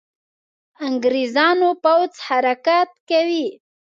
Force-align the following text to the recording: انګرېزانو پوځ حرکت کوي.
انګرېزانو 0.87 1.69
پوځ 1.83 2.11
حرکت 2.27 2.89
کوي. 3.09 3.47